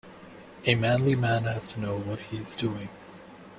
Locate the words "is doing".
2.37-2.89